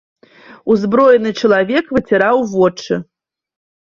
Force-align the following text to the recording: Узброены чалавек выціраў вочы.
Узброены 0.75 1.33
чалавек 1.41 1.85
выціраў 1.97 2.37
вочы. 2.53 2.93